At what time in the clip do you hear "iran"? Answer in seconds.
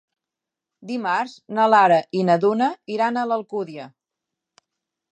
2.97-3.21